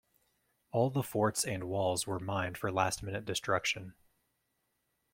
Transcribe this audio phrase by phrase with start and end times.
[0.71, 3.93] All the forts and walls were mined for last-minute destruction.